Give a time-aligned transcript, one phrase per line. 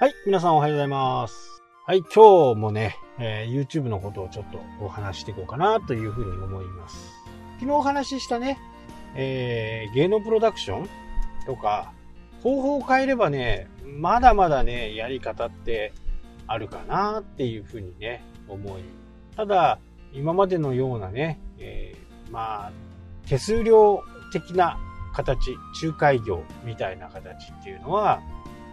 [0.00, 1.60] はい、皆さんおはようございます。
[1.84, 7.12] はい、今日もね、えー YouTube のことをちょっとお話していこうかなというふうに思います。
[7.58, 8.60] 昨日お話ししたね、
[9.16, 10.88] えー芸能プロダクション
[11.46, 11.92] とか、
[12.44, 15.92] 方法を変えればね、まだまだね、やり方って
[16.46, 18.82] あるかなっていうふうにね、思い。
[19.34, 19.80] ただ、
[20.12, 22.72] 今までのようなね、えーまあ、
[23.26, 24.78] 手数料的な
[25.12, 28.22] 形、仲介業みたいな形っていうのは、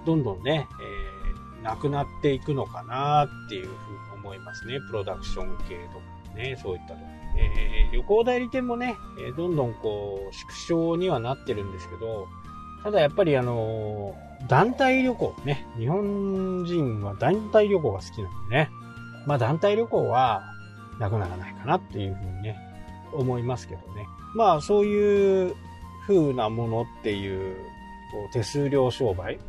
[0.06, 1.15] どんどんね、えー
[1.66, 3.76] なくなっていくのかなっていうふうに
[4.24, 4.80] 思いますね。
[4.88, 7.00] プロダクション系とかね、そういったと。
[7.38, 12.28] えー旅行代理店もね、えどんどんこう、縮小にはなってるんですけど、
[12.84, 18.70] ただやっぱりあのー団体旅行ね、日本人は団体旅行が好きなんでね、
[19.26, 20.44] まあ団体旅行は
[21.00, 22.58] なくならないかなっていうふうにね、
[23.14, 24.06] 思いますけどね。
[24.36, 25.56] まあそういう
[26.06, 27.56] 風なものっていう、
[28.12, 29.40] こう手数料商売、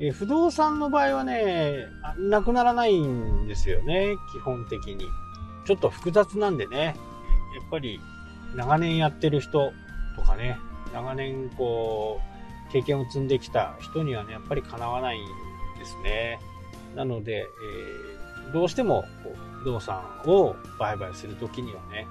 [0.00, 1.86] え不動産の場合はね、
[2.18, 5.04] なくならないんですよね、基本的に。
[5.66, 6.94] ちょっと複雑なんでね、やっ
[7.70, 8.00] ぱり
[8.56, 9.72] 長年やってる人
[10.16, 10.58] とかね、
[10.92, 12.20] 長年こ
[12.68, 15.26] う、経験を積んできた人にはね、やっぱりかなわないん
[15.78, 16.40] ですね。
[16.96, 18.20] なので、えー
[18.52, 19.04] どうしても
[19.62, 22.06] 不動産を売買するときにはね、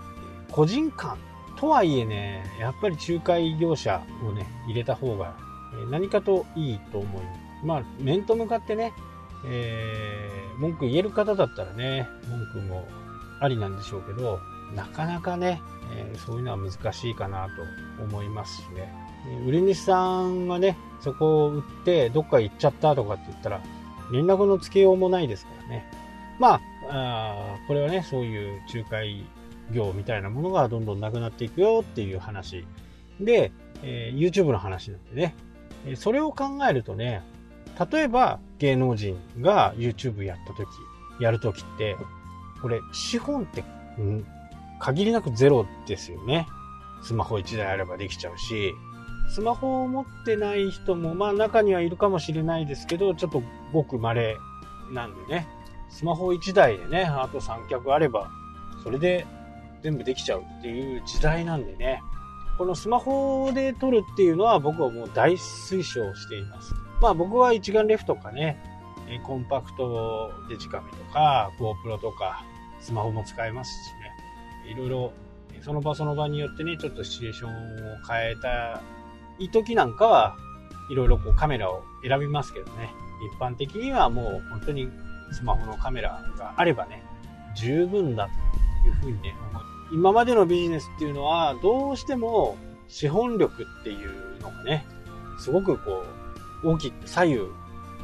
[0.52, 1.18] 個人間
[1.58, 5.36] とはいえね、やっぱり仲介業者をね、入れた方が
[5.92, 7.49] 何かといいと思います。
[7.64, 8.94] まあ、面と向かってね、
[9.46, 12.86] えー文句言える方だったらね、文句も
[13.40, 14.40] ありなんでしょうけど、
[14.76, 15.62] なかなかね、
[15.96, 17.48] えーそういうのは難しいかな
[17.98, 18.94] と思いますしね。
[19.48, 23.62] 売り主さんがね、そこを売ってどっか行っちゃったとかって言ったら、
[24.12, 25.90] 連絡のつけようもないですからね。
[26.40, 29.24] まあ、あこれはね、そういう仲介
[29.72, 32.66] 業みたいなものがどんどんなくなっていくよっていう話
[33.20, 33.52] で、
[33.84, 35.36] えー YouTube の話なんでね、
[35.96, 37.22] それを考えるとね、
[37.92, 40.68] 例えば芸能人が YouTube やった時、
[41.20, 41.96] やる時って、
[42.62, 43.64] これ資本って、
[43.98, 44.26] うん、
[44.80, 46.48] 限りなくゼロですよね。
[47.02, 48.74] スマホ1台あればできちゃうし、
[49.30, 54.36] スマホを持ってない人も、まあ中にはいるかもしれないですけど、ちょっとごく稀
[54.92, 55.48] なんでね、
[55.90, 58.30] スマホ1台でね、あと三脚あれば、
[58.84, 59.26] それで
[59.84, 62.02] 全部できちゃうっていう時代なんでね、
[62.58, 66.74] このスマホで撮るっていうのは僕はもう大推奨しています。
[67.02, 68.58] まあ僕は一眼レフとかね、
[69.24, 72.44] コンパクトデジカメとか GoPro とか
[72.80, 73.94] スマホも使えますし
[74.68, 75.14] ね、いろいろ
[75.62, 77.56] その場その場によってね、ちょっとシチュエーションを
[78.08, 78.82] 変えた
[79.40, 80.38] い時なんかは
[80.92, 82.92] いろいろこうカメラを選びますけどね、
[83.34, 84.90] 一般的にはもう本当に
[85.32, 87.04] スマホのカメラがあればね、
[87.56, 88.30] 十分だ
[88.84, 92.58] というふうにね、思い今までのビジネスっていうのは、どうしても
[92.88, 94.86] 資本力っていうのがね、
[95.40, 96.29] すごくこう、
[96.64, 97.40] 大きく左右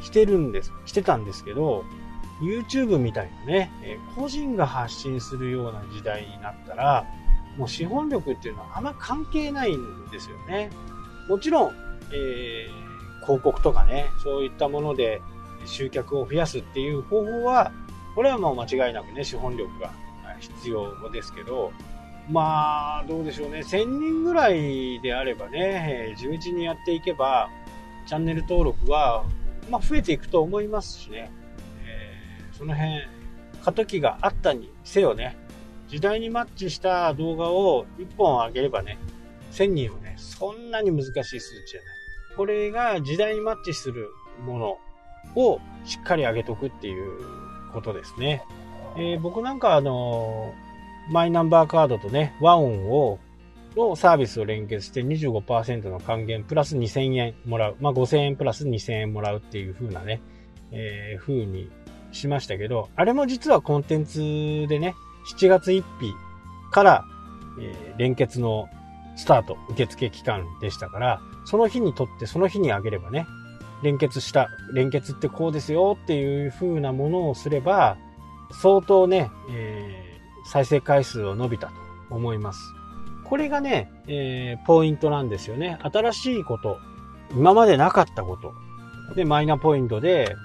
[0.02, 1.84] してるんです、してたんですけど、
[2.42, 7.06] YouTube みたいなね、え個人が発信するような時代になったら、
[7.58, 10.70] もう資本力っていうのはあんま関係ないんですよね。
[11.30, 11.72] もちろん、
[12.14, 12.86] えー
[13.26, 15.22] 広告とかね、そういったもので
[15.66, 17.72] 集客を増やすっていう方法は、
[18.14, 19.92] これはもう間違いなくね、資本力が
[20.40, 21.74] 必要ですけど、
[22.30, 23.60] まあ、どうでしょうね。
[23.60, 27.50] 1000人ぐらいであればね、えー地道にやっていけば、
[28.06, 29.26] チャンネル登録は、
[29.70, 31.32] まあ、増えていくと思いますしね。
[31.86, 33.02] えーその辺、
[33.64, 35.36] 過渡期があったにせよね、
[35.90, 38.98] 時代にマッチした動画を1本上げればね、
[39.52, 41.90] 1000人はね、そんなに難しい数値じゃない。
[42.38, 44.10] これが時代にマッチする
[44.46, 44.78] もの
[45.36, 47.20] をしっかり上げとくっていう
[47.74, 48.44] ことですね。
[48.96, 50.66] えー僕なんかあのー
[51.08, 53.20] マイナンバーカードとね、ワオンを、
[53.76, 57.76] のサービスを連結して25%の還元プラス2000円もらう。
[57.80, 60.22] まあ、5000円プラス2000円もらうっていう風なね、
[60.72, 61.70] えー風に
[62.12, 64.20] しましたけど、あれも実はコンテンツ
[64.70, 64.96] でね、
[65.34, 65.84] 7月1日
[66.72, 67.06] から、
[67.60, 68.68] えー連結の
[69.16, 73.26] スタート、受付期間でしたから、その日にとってその日にあげればね、
[73.84, 77.98] 連結した、連結ってこうですよっていう風なものをすれば、
[78.52, 80.06] 相当ね、えー
[80.46, 81.74] 再生回数を伸びたと
[82.12, 82.60] 思います。
[83.30, 85.78] これがね、えーポイントなんですよね。
[85.82, 86.80] 新しいこと、
[87.32, 88.54] 今までなかったこと。
[89.16, 90.36] で、マイナポイントで、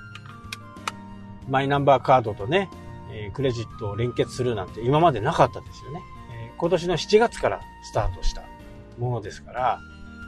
[1.48, 2.70] マイナンバーカードとね、
[3.12, 6.00] えクレジットを連結するなんて今までなかったですよね。
[6.32, 8.42] え今年の7月からスタートした
[8.98, 9.80] ものですから、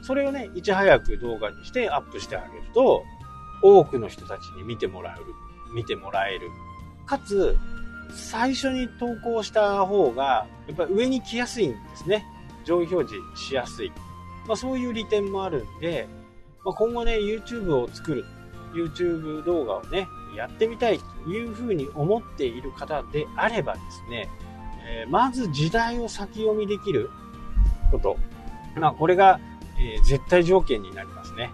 [0.03, 3.05] それをね、いち早く動画にしてアップしてあげると、
[3.63, 5.27] 多くの人たちに見てもらえる、
[5.75, 6.49] 見てもらえる。
[7.07, 7.57] かつ、
[8.15, 12.27] 最初に投稿した方が、やっぱり上に来やすいんですね。
[12.65, 13.93] 上位表示しやすい。
[14.47, 16.09] まあそういう利点もあるんで、
[16.65, 18.25] まあ、今後ね、YouTube を作る、
[18.75, 20.07] YouTube 動画をね、
[20.37, 24.29] やってみたいというふうに思っている方であればですね、
[24.85, 27.11] えまず時代を先読みできる
[27.91, 28.17] こと。
[28.77, 29.39] まあ、これが、
[29.79, 31.51] え絶対条件になりますね。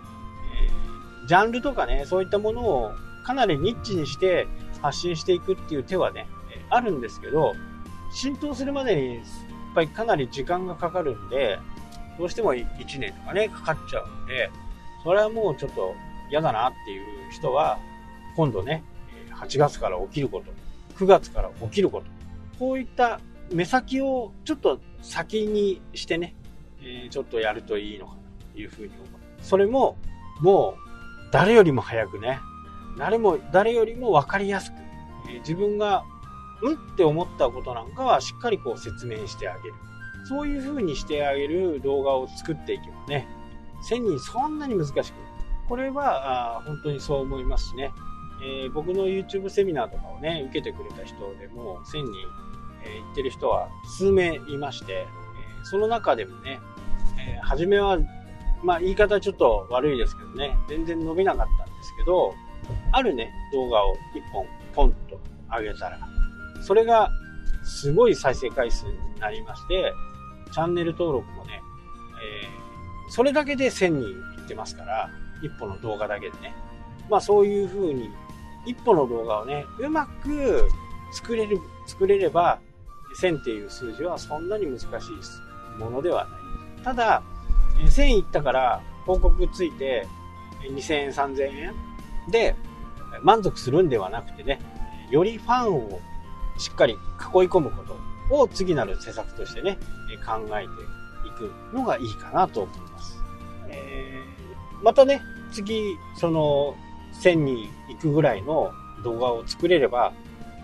[1.24, 2.92] えジャンルとかね、そういったものを
[3.24, 4.46] かなりニッチにして
[4.80, 6.26] 発信していくっていう手はね、
[6.70, 7.54] あるんですけど、
[8.12, 9.20] 浸透するまでに
[9.70, 11.58] っぱりかなり時間がかかるんで、
[12.18, 12.66] どうしても1
[12.98, 14.50] 年とかね、かかっちゃうんで、
[15.04, 15.94] それはもうちょっと
[16.30, 17.78] 嫌だなっていう人は、
[18.36, 18.82] 今度ね、
[19.32, 20.52] 8月から起きること、
[20.96, 22.06] 9月から起きること、
[22.58, 23.20] こういった
[23.52, 26.34] 目先をちょっと先にしてね、
[27.10, 28.18] ちょっとやるといいのかな
[28.54, 29.06] というふうに思う。
[29.40, 29.96] それも、
[30.40, 32.40] もう、誰よりも早くね、
[32.98, 34.74] 誰も、誰よりも分かりやすく、
[35.40, 36.04] 自分が、
[36.62, 39.74] うんって思ったことなんかはしっかりこう説明してあげる。
[40.24, 43.28] そういう風にしてあげる動画を作っていけばね、
[43.88, 45.12] 1000人そんなに難しくない。
[45.68, 47.92] これはあ本当にそう思いますしね、
[48.42, 52.02] えー、僕の YouTube セミナーとかをね、受けてくれた人でも1000人、
[52.84, 56.60] えー、行ってる人は数名いまして、えー、その中でもね、
[57.18, 57.98] えー、初めは、
[58.62, 62.34] まあ言い方ちょっと悪いですけどね、全然伸びなかったんですけど、
[62.92, 65.20] あるね、動画を1本ポンと
[65.50, 65.98] 上げたら、
[66.60, 67.10] それが
[67.64, 69.92] すごい再生回数になりまして、
[70.52, 71.62] チャンネル登録もね、
[72.22, 74.14] えー、それだけで1000人い
[74.44, 75.10] ってますから、
[75.42, 76.54] 一歩の動画だけでね。
[77.08, 78.10] まあそういう風に、
[78.66, 80.68] 一歩の動画をね、うまく
[81.12, 82.60] 作れる、作れれば、
[83.20, 86.26] 1000っていう数字はそんなに難しいものでは
[86.76, 86.84] ない。
[86.84, 87.22] ただ、
[87.78, 90.06] 1000いったから広告ついて
[90.62, 91.74] 2000円、3000円
[92.30, 92.54] で
[93.22, 94.60] 満足するんではなくてね、
[95.10, 96.00] よりファンを
[96.58, 96.98] しっかり囲い
[97.48, 97.84] 込むこ
[98.30, 99.78] とを次なる施策としてね、
[100.26, 100.68] 考えて
[101.26, 103.22] いくのがいいかなと思います。
[103.68, 105.22] えー、またね、
[105.52, 106.76] 次、その、
[107.22, 108.72] 1000人行くぐらいの
[109.02, 110.12] 動画を作れれば、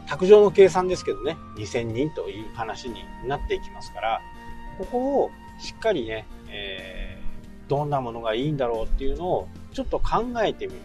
[0.06, 4.20] 卓上の計算ですけどね、2000人という話になっていきますから、
[4.78, 10.78] ここをしっかりね、えー、どんなものがいいんだろうっていうのをちょっと考えてみる。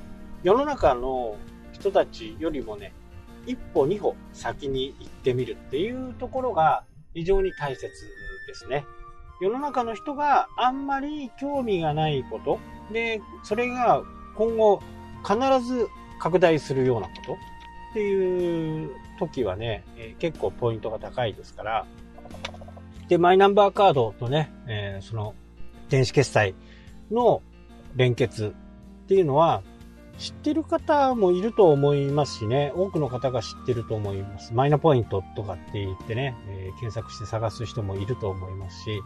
[0.43, 1.35] 世の中の
[1.73, 2.93] 人たちよりもね、
[3.45, 6.83] 一歩二歩先に行ってみるっていうところが
[7.13, 7.87] 非常に大切
[8.47, 8.85] ですね。
[9.41, 12.59] 世の中の人があんまり興味がないこと、
[12.91, 14.03] で、それが
[14.35, 14.81] 今後
[15.23, 15.87] 必ず
[16.19, 21.85] 拡大するようなことっていう時はね、え、結構ポイントが高いですから、
[23.07, 25.33] で、マイナンバーカードとね、え、その
[25.89, 26.53] 電子決済
[27.09, 27.41] の
[27.95, 28.53] 連結
[29.03, 29.63] っていうのは、
[30.19, 34.53] 知ってる方もいると思いますしね、多くの方が知ってると思います。
[34.53, 39.01] マイナポイントとかって言ってね、えー、検索して探す人もいると思いますし、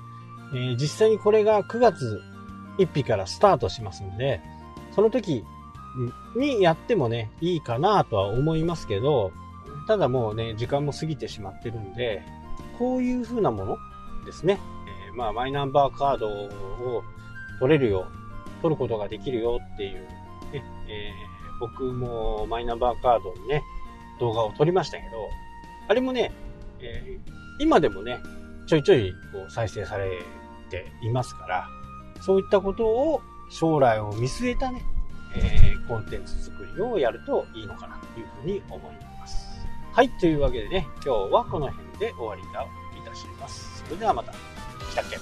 [0.54, 2.22] えー、実際にこれが9月
[2.80, 4.42] 1日からスタートしますんで、
[4.96, 5.44] その時
[6.36, 9.32] にやってもね、いいかなとは思いますけど、
[9.88, 12.24] ただもうね、時間も過ぎてしまってるんで、
[12.80, 13.78] こういう風なもの
[14.26, 14.60] ですね。
[15.10, 17.04] えー、まあ、マイナンバーカードを
[17.60, 18.08] 取れるよ、
[18.62, 20.08] 取ることができるよっていう、
[20.54, 23.64] ね、えー、僕もマイナンバーカードにね、
[24.20, 25.10] 動画を撮りましたけど、
[25.90, 26.32] あれもね、
[26.80, 28.22] えー、今でもね、
[28.68, 30.10] ちょいちょいこう再生され
[30.70, 31.68] ていますから、
[32.22, 34.82] そういったことを将来を見据えたね、
[35.36, 39.48] えー、コンテンツ作りをやるといいのかなというふうに思います。
[39.92, 42.48] はい、というわけでね、今日はこの辺で終わりと
[42.98, 43.84] いたします。
[43.84, 44.32] それではまた。
[44.32, 45.18] したっけ？